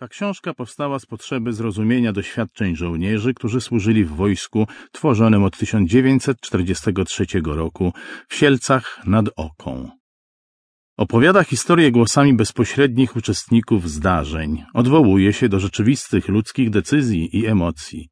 Ta 0.00 0.08
książka 0.08 0.54
powstała 0.54 0.98
z 0.98 1.06
potrzeby 1.06 1.52
zrozumienia 1.52 2.12
doświadczeń 2.12 2.76
żołnierzy, 2.76 3.34
którzy 3.34 3.60
służyli 3.60 4.04
w 4.04 4.10
wojsku 4.10 4.66
tworzonym 4.92 5.44
od 5.44 5.58
1943 5.58 7.26
roku 7.44 7.92
w 8.28 8.34
Sielcach 8.34 9.00
nad 9.06 9.26
Oką. 9.36 9.90
Opowiada 10.96 11.44
historię 11.44 11.92
głosami 11.92 12.34
bezpośrednich 12.34 13.16
uczestników 13.16 13.90
zdarzeń, 13.90 14.64
odwołuje 14.74 15.32
się 15.32 15.48
do 15.48 15.60
rzeczywistych 15.60 16.28
ludzkich 16.28 16.70
decyzji 16.70 17.36
i 17.36 17.46
emocji. 17.46 18.08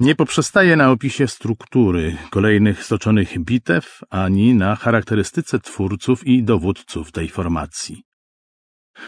Nie 0.00 0.14
poprzestaje 0.14 0.76
na 0.76 0.90
opisie 0.90 1.28
struktury 1.28 2.16
kolejnych 2.30 2.84
stoczonych 2.84 3.38
bitew, 3.38 4.00
ani 4.10 4.54
na 4.54 4.76
charakterystyce 4.76 5.58
twórców 5.58 6.26
i 6.26 6.42
dowódców 6.42 7.12
tej 7.12 7.28
formacji. 7.28 8.05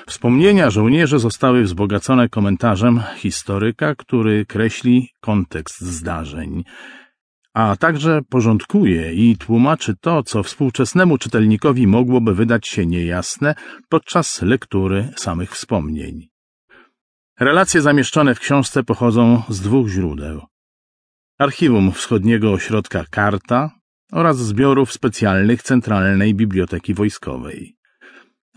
Wspomnienia 0.06 0.70
żołnierzy 0.70 1.18
zostały 1.18 1.62
wzbogacone 1.62 2.28
komentarzem 2.28 3.02
historyka, 3.16 3.94
który 3.94 4.46
kreśli 4.46 5.08
kontekst 5.20 5.80
zdarzeń, 5.80 6.64
a 7.54 7.76
także 7.76 8.20
porządkuje 8.28 9.12
i 9.12 9.36
tłumaczy 9.36 9.94
to, 10.00 10.22
co 10.22 10.42
współczesnemu 10.42 11.18
czytelnikowi 11.18 11.86
mogłoby 11.86 12.34
wydać 12.34 12.68
się 12.68 12.86
niejasne 12.86 13.54
podczas 13.88 14.42
lektury 14.42 15.08
samych 15.16 15.50
wspomnień. 15.50 16.28
Relacje 17.40 17.82
zamieszczone 17.82 18.34
w 18.34 18.40
książce 18.40 18.82
pochodzą 18.82 19.42
z 19.48 19.60
dwóch 19.60 19.88
źródeł. 19.88 20.42
Archiwum 21.38 21.92
Wschodniego 21.92 22.52
Ośrodka 22.52 23.04
Karta 23.10 23.70
oraz 24.12 24.38
zbiorów 24.38 24.92
specjalnych 24.92 25.62
Centralnej 25.62 26.34
Biblioteki 26.34 26.94
Wojskowej. 26.94 27.77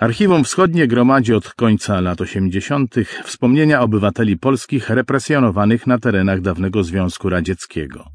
Archiwum 0.01 0.43
Wschodnie 0.43 0.87
gromadzi 0.87 1.33
od 1.33 1.53
końca 1.53 2.01
lat 2.01 2.21
80. 2.21 2.95
wspomnienia 3.23 3.81
obywateli 3.81 4.37
polskich 4.37 4.89
represjonowanych 4.89 5.87
na 5.87 5.99
terenach 5.99 6.41
dawnego 6.41 6.83
Związku 6.83 7.29
Radzieckiego. 7.29 8.05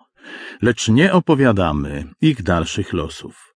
Lecz 0.63 0.89
nie 0.89 1.13
opowiadamy 1.13 2.05
ich 2.21 2.43
dalszych 2.43 2.93
losów. 2.93 3.55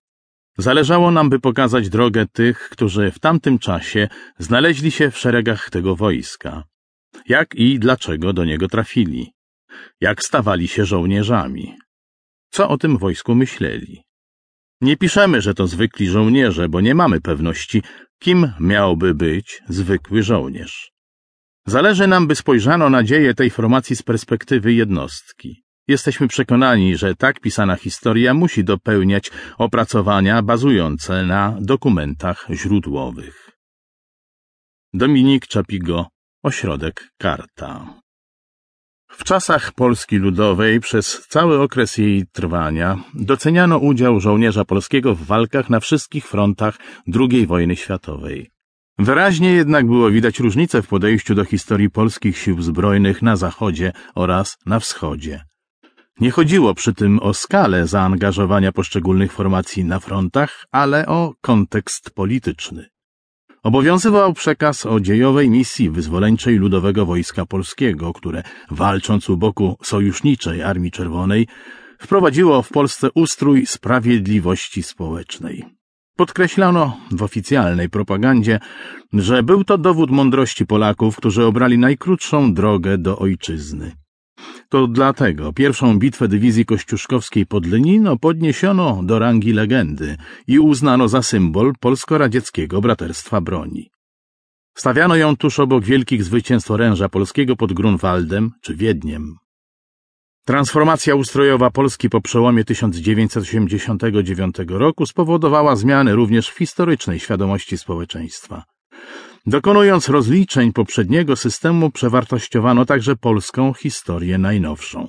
Zależało 0.59 1.11
nam, 1.11 1.31
by 1.31 1.41
pokazać 1.41 1.89
drogę 1.89 2.27
tych, 2.33 2.69
którzy 2.69 3.11
w 3.11 3.19
tamtym 3.19 3.59
czasie 3.59 4.09
znaleźli 4.39 4.91
się 4.91 5.11
w 5.11 5.19
szeregach 5.19 5.71
tego 5.71 5.97
wojska. 5.97 6.65
Jak 7.29 7.55
i 7.55 7.79
dlaczego 7.79 8.33
do 8.33 8.45
niego 8.45 8.69
trafili. 8.69 9.33
Jak 10.01 10.25
stawali 10.25 10.69
się 10.69 10.85
żołnierzami 10.85 11.77
co 12.51 12.69
o 12.69 12.79
tym 12.79 12.99
wojsku 12.99 13.35
myśleli. 13.35 14.03
Nie 14.81 14.97
piszemy, 14.97 15.43
że 15.43 15.55
to 15.55 15.67
zwykli 15.67 16.07
żołnierze, 16.07 16.69
bo 16.69 16.81
nie 16.81 16.95
mamy 16.95 17.21
pewności, 17.21 17.83
kim 18.19 18.53
miałby 18.61 19.15
być 19.15 19.63
zwykły 19.69 20.23
żołnierz. 20.23 20.93
Zależy 21.67 22.07
nam, 22.07 22.27
by 22.27 22.35
spojrzano 22.35 22.91
na 22.91 23.03
dzieje 23.03 23.35
tej 23.35 23.51
formacji 23.51 23.97
z 23.97 24.03
perspektywy 24.03 24.73
jednostki. 24.73 25.63
Jesteśmy 25.89 26.29
przekonani, 26.29 26.97
że 26.97 27.15
tak 27.15 27.41
pisana 27.41 27.77
historia 27.77 28.35
musi 28.35 28.65
dopełniać 28.65 29.31
opracowania 29.59 30.43
bazujące 30.43 31.27
na 31.27 31.57
dokumentach 31.61 32.47
źródłowych. 32.51 33.51
Dominik 34.95 35.47
Czapigo, 35.47 36.07
Ośrodek 36.43 37.09
Karta 37.19 38.01
w 39.19 39.25
czasach 39.25 39.73
Polski 39.73 40.17
Ludowej 40.17 40.81
przez 40.81 41.27
cały 41.29 41.61
okres 41.61 41.99
jej 41.99 42.27
trwania 42.33 42.99
doceniano 43.15 43.79
udział 43.79 44.21
żołnierza 44.21 44.65
polskiego 44.65 45.15
w 45.15 45.23
walkach 45.23 45.71
na 45.71 45.81
wszystkich 45.81 46.27
frontach 46.27 46.79
II 47.21 47.47
wojny 47.47 47.77
światowej. 47.77 48.51
Wyraźnie 48.99 49.53
jednak 49.53 49.87
było 49.87 50.11
widać 50.11 50.41
różnicę 50.41 50.83
w 50.83 50.89
podejściu 50.89 51.35
do 51.35 51.45
historii 51.45 51.91
polskich 51.91 52.39
sił 52.39 52.63
zbrojnych 52.63 53.23
na 53.23 53.37
zachodzie 53.37 53.93
oraz 54.15 54.59
na 54.67 54.81
wschodzie. 54.81 55.45
Nie 56.21 56.31
chodziło 56.31 56.75
przy 56.75 56.95
tym 56.95 57.19
o 57.19 57.35
skalę 57.35 57.87
zaangażowania 57.87 58.73
poszczególnych 58.73 59.33
formacji 59.33 59.85
na 59.85 60.01
frontach, 60.01 60.67
ale 60.73 61.07
o 61.07 61.35
kontekst 61.41 62.11
polityczny. 62.11 62.96
Obowiązywał 63.63 64.33
przekaz 64.33 64.87
o 64.87 65.01
dziejowej 65.01 65.51
misji 65.51 65.91
wyzwoleńczej 65.91 66.57
Ludowego 66.57 67.07
Wojska 67.07 67.47
Polskiego, 67.47 68.13
które, 68.13 68.43
walcząc 68.71 69.31
u 69.31 69.37
boku 69.37 69.77
sojuszniczej 69.83 70.63
Armii 70.63 70.91
Czerwonej, 70.91 71.47
wprowadziło 71.99 72.63
w 72.63 72.71
Polsce 72.71 73.09
ustrój 73.15 73.67
sprawiedliwości 73.67 74.83
społecznej. 74.83 75.65
Podkreślano 76.17 76.97
w 77.11 77.23
oficjalnej 77.23 77.89
propagandzie, 77.91 78.61
że 79.13 79.43
był 79.43 79.65
to 79.65 79.79
dowód 79.79 80.11
mądrości 80.11 80.67
Polaków, 80.67 81.17
którzy 81.17 81.45
obrali 81.45 81.79
najkrótszą 81.79 82.55
drogę 82.55 82.99
do 82.99 83.19
ojczyzny. 83.19 83.93
To 84.69 84.87
dlatego 84.87 85.53
pierwszą 85.53 85.99
bitwę 85.99 86.29
dywizji 86.29 86.65
kościuszkowskiej 86.65 87.47
pod 87.47 87.67
Lenino 87.67 88.17
podniesiono 88.17 89.01
do 89.03 89.19
rangi 89.19 89.53
legendy 89.53 90.17
i 90.47 90.59
uznano 90.59 91.09
za 91.09 91.23
symbol 91.23 91.73
polsko-radzieckiego 91.81 92.81
braterstwa 92.81 93.41
broni. 93.41 93.91
Stawiano 94.75 95.17
ją 95.17 95.37
tuż 95.37 95.59
obok 95.59 95.85
wielkich 95.85 96.25
zwycięstw 96.25 96.71
oręża 96.71 97.09
polskiego 97.09 97.57
pod 97.57 97.73
Grunwaldem 97.73 98.51
czy 98.61 98.77
Wiedniem. 98.77 99.37
Transformacja 100.45 101.15
ustrojowa 101.15 101.71
Polski 101.71 102.11
po 102.11 102.21
przełomie 102.21 102.65
1989 102.65 104.57
roku 104.69 105.07
spowodowała 105.07 105.77
zmiany 105.77 106.15
również 106.15 106.49
w 106.49 106.59
historycznej 106.59 107.21
świadomości 107.21 107.79
społeczeństwa. 107.79 108.65
Dokonując 109.47 110.09
rozliczeń 110.09 110.73
poprzedniego 110.73 111.37
systemu, 111.37 111.91
przewartościowano 111.91 112.85
także 112.85 113.17
polską 113.17 113.73
historię 113.73 114.39
najnowszą. 114.39 115.09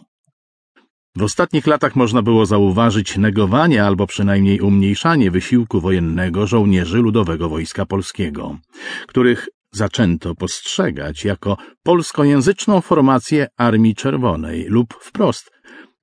W 1.15 1.23
ostatnich 1.23 1.67
latach 1.67 1.95
można 1.95 2.21
było 2.21 2.45
zauważyć 2.45 3.17
negowanie 3.17 3.83
albo 3.83 4.07
przynajmniej 4.07 4.61
umniejszanie 4.61 5.31
wysiłku 5.31 5.81
wojennego 5.81 6.47
żołnierzy 6.47 6.97
Ludowego 6.97 7.49
Wojska 7.49 7.85
Polskiego, 7.85 8.57
których 9.07 9.49
zaczęto 9.71 10.35
postrzegać 10.35 11.25
jako 11.25 11.57
polskojęzyczną 11.83 12.81
formację 12.81 13.47
Armii 13.57 13.95
Czerwonej 13.95 14.65
lub 14.69 14.93
wprost 14.93 15.51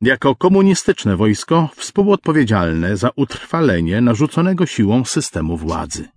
jako 0.00 0.34
komunistyczne 0.34 1.16
wojsko 1.16 1.68
współodpowiedzialne 1.76 2.96
za 2.96 3.10
utrwalenie 3.16 4.00
narzuconego 4.00 4.66
siłą 4.66 5.04
systemu 5.04 5.56
władzy. 5.56 6.13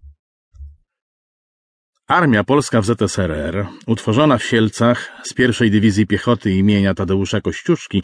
Armia 2.08 2.44
Polska 2.44 2.82
w 2.82 2.86
ZSRR, 2.86 3.68
utworzona 3.88 4.38
w 4.38 4.44
Sielcach 4.44 5.12
z 5.24 5.34
pierwszej 5.34 5.72
Dywizji 5.72 6.08
Piechoty 6.08 6.52
imienia 6.52 6.94
Tadeusza 6.94 7.42
Kościuszki, 7.42 8.04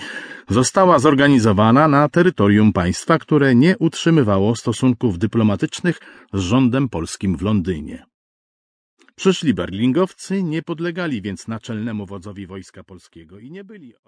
została 0.49 0.99
zorganizowana 0.99 1.87
na 1.87 2.09
terytorium 2.09 2.73
państwa, 2.73 3.19
które 3.19 3.55
nie 3.55 3.77
utrzymywało 3.77 4.55
stosunków 4.55 5.17
dyplomatycznych 5.17 5.99
z 6.33 6.39
rządem 6.39 6.89
polskim 6.89 7.37
w 7.37 7.41
Londynie. 7.41 8.05
Przyszli 9.15 9.53
berlingowcy 9.53 10.43
nie 10.43 10.61
podlegali 10.61 11.21
więc 11.21 11.47
naczelnemu 11.47 12.05
wodzowi 12.05 12.47
Wojska 12.47 12.83
Polskiego 12.83 13.39
i 13.39 13.51
nie 13.51 13.63
byli 13.63 13.93